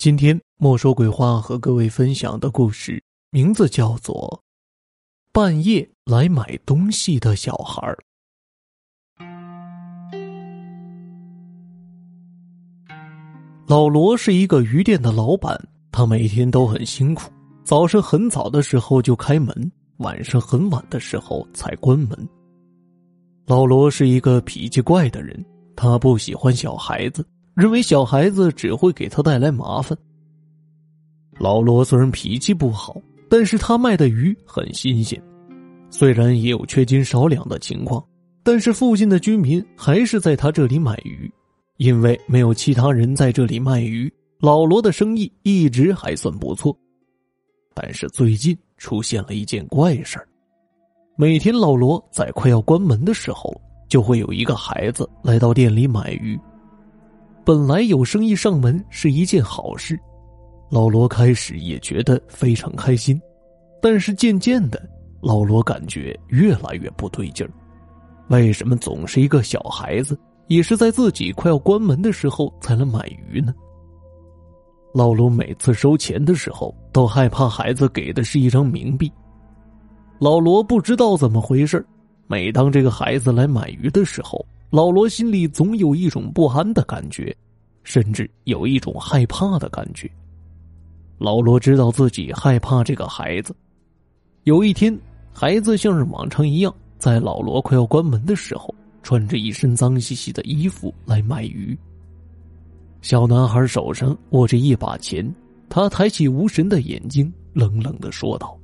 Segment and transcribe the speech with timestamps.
[0.00, 4.42] 今天莫说鬼话和各位分享的故事名字叫做
[5.30, 7.86] 《半夜来买东西的小孩》。
[13.66, 15.54] 老罗是一个鱼店的老板，
[15.92, 17.30] 他每天都很辛苦，
[17.62, 22.28] 早上很早的时候就开门，晚上很晚的时候才关门。
[23.44, 25.44] 老罗是一个脾气怪的人，
[25.76, 27.22] 他不喜欢小孩子。
[27.60, 29.96] 认为小孩子只会给他带来麻烦。
[31.38, 32.96] 老罗虽然脾气不好，
[33.28, 35.22] 但是他卖的鱼很新鲜，
[35.90, 38.02] 虽然也有缺斤少两的情况，
[38.42, 41.30] 但是附近的居民还是在他这里买鱼，
[41.76, 46.74] 因为没有其他人在这里卖鱼，老罗的生意一直还算不错。
[47.74, 50.26] 但是最近出现了一件怪事儿，
[51.16, 53.54] 每天老罗在快要关门的时候，
[53.88, 56.38] 就会有一个孩子来到店里买鱼。
[57.50, 59.98] 本来有生意上门是一件好事，
[60.70, 63.20] 老罗开始也觉得非常开心，
[63.82, 64.80] 但是渐渐的，
[65.20, 67.50] 老罗感觉越来越不对劲儿。
[68.28, 73.52] 为什么总是一个小孩子，也是在自己快要关门的时候才来买鱼呢？
[74.94, 79.10] 老罗每次收钱的时候都害怕孩子给的是一张冥币。
[80.20, 81.84] 老罗不知道怎么回事
[82.28, 84.40] 每当这个孩子来买鱼的时候。
[84.70, 87.36] 老罗心里总有一种不安的感觉，
[87.82, 90.08] 甚至有一种害怕的感觉。
[91.18, 93.54] 老罗知道自己害怕这个孩子。
[94.44, 94.96] 有一天，
[95.32, 101.76] 孩子像是往常一样，在老罗快要关门的时候，穿着一身脏兮兮的衣服来卖鱼。
[103.02, 105.28] 小男孩手上握着一把钱，
[105.68, 108.56] 他抬起无神的眼睛，冷冷的说道：“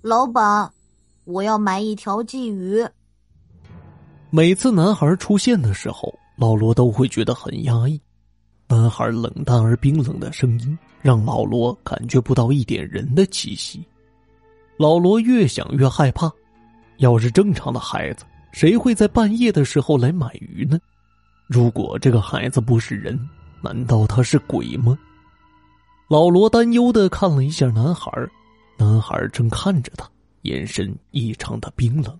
[0.00, 0.72] 老板，
[1.24, 2.82] 我要买一条鲫鱼。”
[4.36, 8.00] 每次男孩出现的时候，老罗都会觉得很压抑。
[8.66, 13.86] 男孩冷淡而冰冷的声音让老罗感觉不到一点人的气息。
[14.76, 16.28] 老罗越想越害怕。
[16.96, 20.80] 要是正常的孩子，谁会在半夜的时候来买鱼呢？
[21.46, 23.16] 如果这个孩子不是人，
[23.62, 24.98] 难道他是鬼吗？
[26.08, 28.10] 老罗担忧的看了一下男孩，
[28.76, 30.10] 男孩正看着他，
[30.42, 32.18] 眼神异常的冰冷。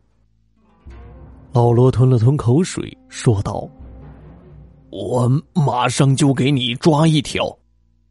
[1.55, 3.69] 老罗吞了吞口水，说道
[4.91, 7.57] ：“我马上就给你抓一条，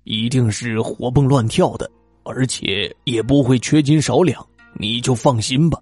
[0.06, 1.92] 一定是活蹦乱跳的，
[2.24, 4.42] 而且也不会缺斤少两，
[4.76, 5.78] 你就放心吧。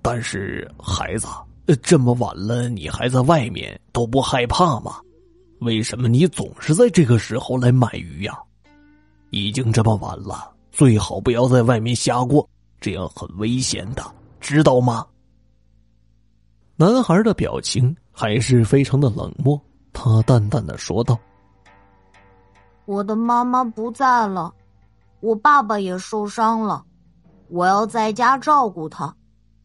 [0.00, 1.26] 但是孩子，
[1.82, 5.00] 这么晚了，你还在外面都不害怕吗？
[5.58, 8.38] 为什么你总是在这个时候来买鱼呀？
[9.30, 12.46] 已经这么晚了，最好不要在外面瞎逛，
[12.80, 14.04] 这样很危险的，
[14.38, 15.04] 知道吗？”
[16.80, 19.60] 男孩的表情还是非常的冷漠，
[19.92, 21.18] 他淡淡的说道
[22.86, 24.54] ：“我的妈妈不在了，
[25.18, 26.84] 我爸爸也受伤了，
[27.48, 29.12] 我要在家照顾他，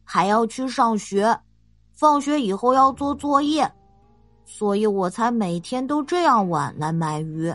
[0.02, 1.38] 还要去上学，
[1.92, 3.70] 放学以后要做作业，
[4.44, 7.54] 所以我才每天都这样晚来买鱼。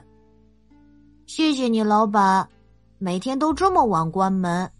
[1.28, 2.48] 谢谢你，老板，
[2.98, 4.72] 每天都这么晚关门，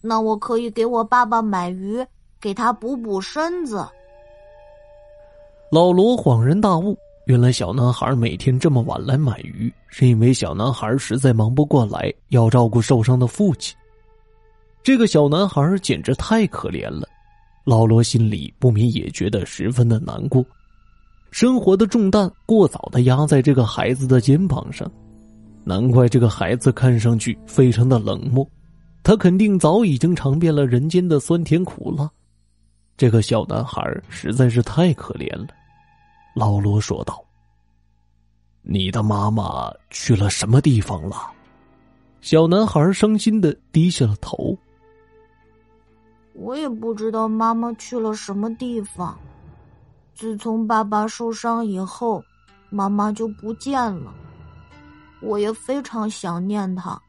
[0.00, 2.02] 那我可以给我爸爸买鱼，
[2.40, 3.86] 给他补补身子。”
[5.74, 6.96] 老罗恍然大悟，
[7.26, 13.76] 原来小男孩每天这么晚来买鱼，是因为小男孩实在忙不过来，要照顾受伤的父亲。
[14.84, 17.08] 这个小男孩简直太可怜了，
[17.64, 20.46] 老罗心里不免也觉得十分的难过。
[21.32, 24.88] 生活的重担过早的压在这个孩子的肩膀上，
[25.64, 28.48] 难怪这个孩子看上去非常的冷漠，
[29.02, 32.08] 他肯定早已经尝遍了人间的酸甜苦辣。
[32.96, 35.48] 这个小男孩实在是太可怜了。
[36.34, 37.24] 老罗说道
[38.62, 41.30] ：“你的妈妈去了什么地方了？”
[42.20, 44.56] 小男孩伤心的低下了头。
[46.32, 49.16] 我也不知道妈妈去了什么地方。
[50.14, 52.22] 自从爸爸受伤以后，
[52.70, 54.12] 妈妈就不见了。
[55.20, 57.00] 我也非常想念她，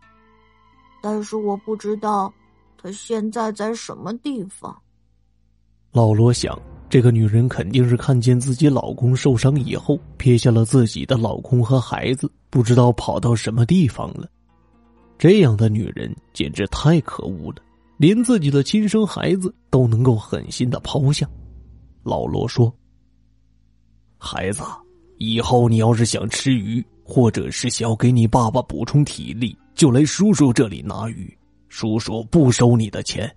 [1.02, 2.32] 但是我不知道
[2.78, 4.80] 她现在在什么地方。
[5.92, 6.60] 老罗想。
[6.88, 14.30] 这个女人肯定是看见自己老公受伤以后，撇下了自己的老公和孩子，不知道跑到什么地方了。
[15.18, 17.58] 这样的女人简直太可恶了，
[17.98, 21.28] 连自己的亲生孩子都能够狠心的抛下。
[22.04, 22.74] 老罗说
[24.18, 24.62] ：“孩子，
[25.18, 31.36] 以后你要是想吃鱼，或者是想要给你爸爸补充体力，就来叔叔这里拿鱼，
[31.68, 33.30] 叔叔不收你的钱。”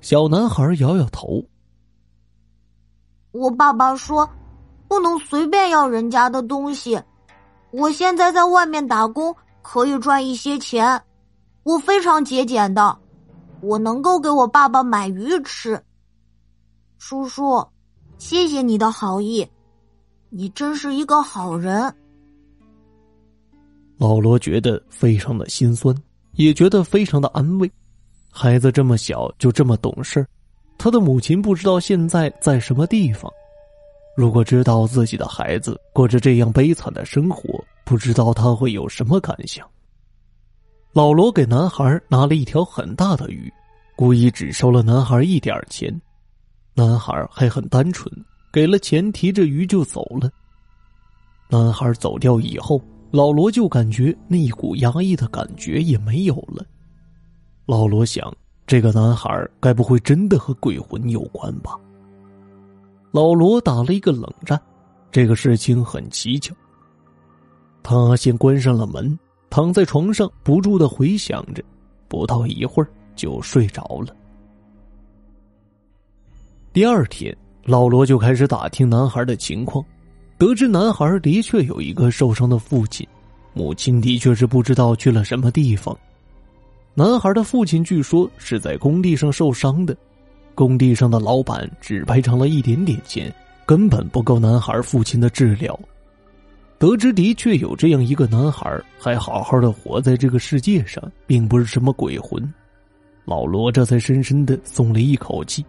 [0.00, 1.44] 小男孩摇摇头。
[3.32, 4.28] 我爸爸说，
[4.86, 7.00] 不能随便要人家的东西。
[7.70, 11.02] 我现在在外面打工，可以赚一些钱，
[11.62, 12.98] 我非常节俭的，
[13.62, 15.82] 我能够给我爸爸买鱼吃。
[16.98, 17.66] 叔叔，
[18.18, 19.48] 谢谢你的好意，
[20.28, 21.92] 你真是一个好人。
[23.96, 25.96] 老罗觉得非常的心酸，
[26.32, 27.70] 也觉得非常的安慰。
[28.30, 30.26] 孩子这么小就这么懂事
[30.82, 33.32] 他的母亲不知道现在在什么地方。
[34.16, 39.64] 如果知道自己的孩子过着这样悲惨的生活，不知道他会有什么感想。
[40.92, 43.48] 老罗给男孩拿了一条很大的鱼，
[43.94, 45.88] 故意只收了男孩一点钱。
[46.74, 48.12] 男孩还很单纯，
[48.52, 50.28] 给了钱，提着鱼就走了。
[51.48, 52.82] 男孩走掉以后，
[53.12, 56.66] 老罗就感觉那一股压抑的感觉也没有了。
[57.66, 58.34] 老罗想，
[58.66, 61.78] 这个男孩该不会真的和鬼魂有关吧？
[63.10, 64.58] 老罗打了一个冷战，
[65.10, 66.54] 这个事情很蹊跷。
[67.82, 69.18] 他先关上了门，
[69.50, 71.62] 躺在床上不住的回想着，
[72.08, 74.16] 不到一会儿就睡着了。
[76.72, 79.84] 第二天，老罗就开始打听男孩的情况，
[80.38, 83.06] 得知男孩的确有一个受伤的父亲，
[83.52, 85.94] 母亲的确是不知道去了什么地方。
[86.94, 89.96] 男孩的父亲据说是在工地上受伤的。
[90.54, 93.32] 工地上的老板只赔偿了一点点钱，
[93.64, 95.78] 根本不够男孩父亲的治疗。
[96.78, 102.52] 得知的确有这样一个男孩还好好的活在这个世界上，并不是什么鬼魂，
[103.24, 105.64] 老罗这才深深的松了一口气。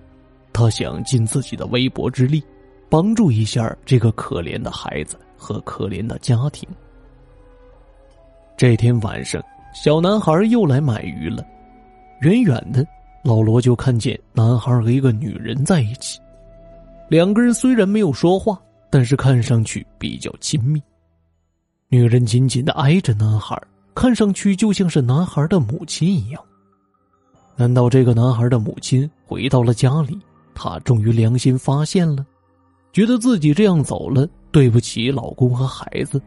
[0.51, 2.43] 他想尽自己的微薄之力，
[2.89, 6.67] 帮助一下这个可怜的孩子和可怜的家庭。
[8.57, 9.41] 这天晚上，
[9.73, 11.45] 小男孩又来买鱼了，
[12.21, 12.85] 远远的。
[13.23, 16.19] 老罗就看见男孩和一个女人在一起，
[17.09, 20.81] 两个人虽然没有说话，但是看上去比较亲密。
[21.87, 23.57] 女人紧紧的挨着男孩，
[23.95, 26.43] 看上去就像是男孩的母亲一样。
[27.55, 30.19] 难道这个男孩的母亲回到了家里？
[30.53, 32.25] 她终于良心发现了，
[32.91, 36.21] 觉得自己这样走了对不起老公和孩子。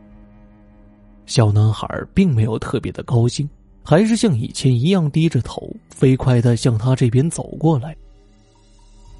[1.27, 3.49] 小男孩并没有特别的高兴。
[3.89, 7.97] 还是像以前一样低着头，飞快的向他这边走过来。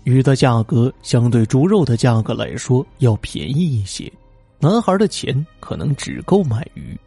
[0.03, 4.13] 鱼的价格相对猪肉的价格来说要便宜一些，
[4.59, 6.99] 男孩的钱可能只够买鱼。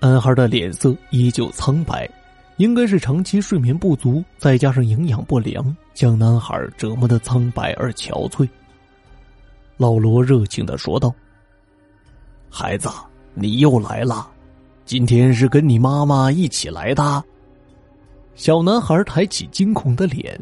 [0.00, 2.08] 男孩的脸色依旧苍白，
[2.56, 8.48] 应该是长期睡眠不足，再加上营养不良，将男孩折磨的苍白而憔悴。
[9.76, 11.14] 老罗热情的说道
[12.48, 12.88] ：“孩子，
[13.34, 14.30] 你又来了。”
[14.84, 17.24] 今天是跟你妈妈一起来的。
[18.34, 20.38] 小男孩抬起惊恐的脸。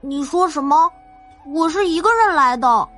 [0.00, 0.76] 你说什么？
[1.52, 2.88] 我是一个人来的。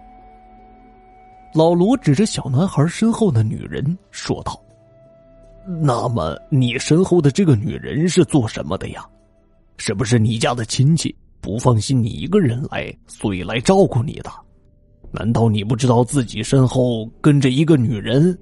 [1.55, 4.61] 老罗指着小男孩身后的女人说道
[5.81, 9.03] ：“那么，你身后的这个女人是做什么的呀？
[9.79, 14.31] 是不是你家的亲戚不放心你一个人来，所以来照顾你的？
[15.11, 18.37] 难道你不知道自己身后跟着一个女人？”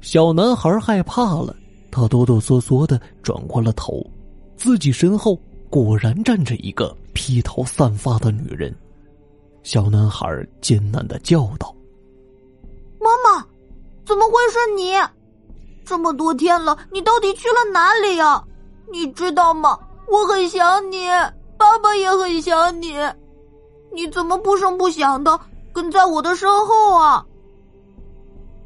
[0.00, 1.56] 小男孩害怕了，
[1.90, 4.04] 他哆哆嗦嗦的转过了头，
[4.56, 5.38] 自己身后
[5.70, 8.74] 果然站着一个披头散发的女人。
[9.62, 10.26] 小男孩
[10.60, 11.74] 艰难的叫道
[13.00, 13.42] ：“妈妈，
[14.04, 14.92] 怎么会是你？
[15.86, 18.44] 这么多天了，你到底去了哪里呀？
[18.92, 19.78] 你知道吗？
[20.06, 21.08] 我很想你，
[21.56, 22.92] 爸爸也很想你，
[23.94, 25.38] 你怎么不声不响的
[25.72, 27.24] 跟在我的身后啊？”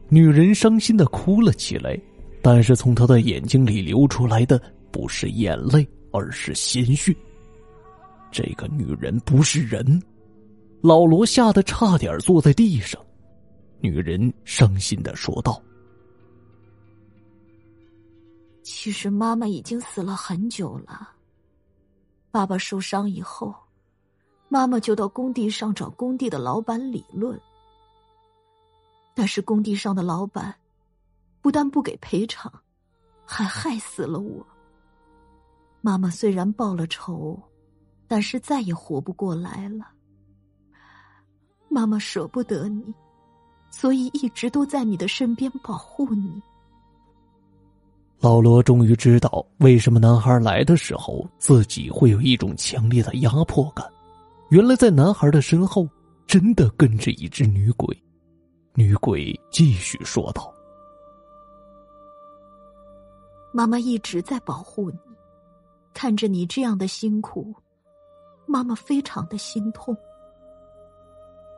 [0.08, 2.00] 女人伤心的哭了起来，
[2.42, 7.14] 但是从她的眼睛里流出来的不是眼泪，而是鲜血。
[8.30, 10.02] 这个女人不是人，
[10.82, 13.00] 老罗吓得差点坐在地上。
[13.80, 15.62] 女人伤心的说道
[18.62, 21.10] ：“其实妈妈已经死了很久了。
[22.30, 23.54] 爸爸受伤以后，
[24.48, 27.38] 妈妈就到工地上找工地的老板理论。”
[29.14, 30.54] 但是工地上的老板，
[31.40, 32.52] 不但不给赔偿，
[33.24, 34.46] 还害死了我。
[35.80, 37.40] 妈妈虽然报了仇，
[38.06, 39.86] 但是再也活不过来了。
[41.68, 42.94] 妈妈舍不得你，
[43.70, 46.40] 所以一直都在你的身边保护你。
[48.20, 53.84] 老罗终于知道为什么男孩来的时候自己会有一种强烈的压迫感，
[54.50, 55.86] 原来在男孩的身后
[56.26, 57.86] 真的跟着一只女鬼。
[58.74, 60.54] 女鬼继续说道
[63.52, 64.98] ：“妈妈一直在保护你，
[65.92, 67.54] 看着你这样的辛苦，
[68.46, 69.94] 妈妈非常的心痛。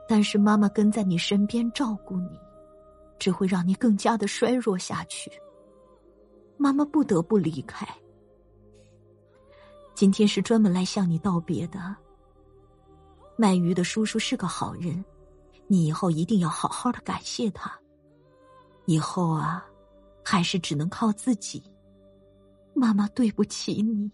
[0.08, 2.40] 但是妈妈跟在你身边照顾你，
[3.20, 5.30] 只会让你更加的衰弱下去。
[6.56, 7.86] 妈妈不得不离开。
[9.94, 11.94] 今天是专门来向你道别的。
[13.40, 15.02] 卖鱼的叔叔是个好人，
[15.66, 17.72] 你以后一定要好好的感谢他。
[18.84, 19.64] 以后啊，
[20.22, 21.62] 还是只能靠自己。
[22.74, 24.10] 妈妈对不起你。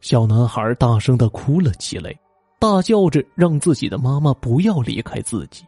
[0.00, 2.12] 小男孩大声的哭了起来，
[2.58, 5.64] 大叫着让自己的妈妈不要离开自己。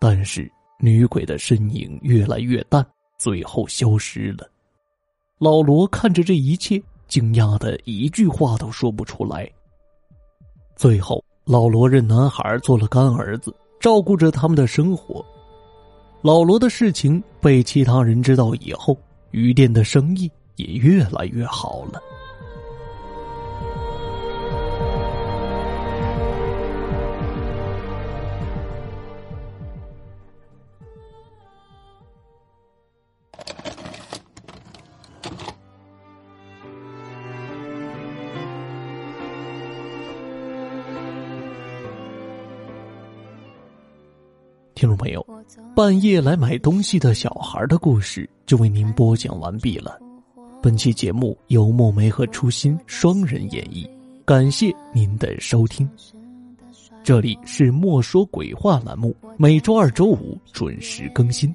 [0.00, 2.82] 但是女鬼的身影越来越淡。
[3.18, 4.50] 最后消失了。
[5.38, 9.48] 老罗看着这一切，惊讶的一句话都说不出来。
[10.76, 15.24] 最后，老罗认男孩做了干儿子，照顾着他们的生活。
[16.22, 18.96] 老罗的事情被其他人知道以后，
[19.32, 22.00] 鱼店的生意也越来越好了。
[44.82, 45.24] 听众朋友，
[45.76, 49.96] 半夜来买东西的小孩的故事就为您播讲完毕了。
[50.60, 53.88] 本期节目由墨梅和初心双人演绎，
[54.24, 55.88] 感谢您的收听。
[57.04, 61.54] 这里是莫说鬼话栏目，每周二、周五准时更新。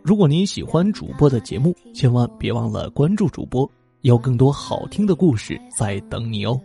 [0.00, 3.68] 如果您喜欢主播的节目，千万别忘了关注主播，
[4.02, 6.56] 有更多好听的故事在等你哦。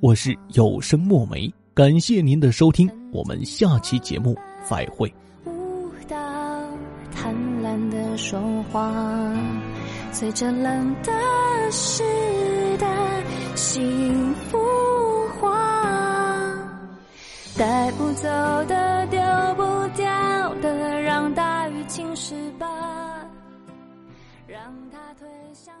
[0.00, 4.36] 我是有声墨梅，感谢您的收听，我们下期节目
[4.68, 5.08] 再会。
[8.16, 8.40] 说
[8.72, 8.92] 话，
[10.10, 11.12] 随着冷的
[11.70, 12.02] 时
[12.78, 12.86] 代，
[13.54, 14.58] 幸福
[15.40, 16.52] 化，
[17.56, 18.28] 带不走
[18.66, 19.20] 的，丢
[19.56, 19.62] 不
[19.96, 22.66] 掉的，让大雨侵蚀吧，
[24.48, 25.72] 让它推向。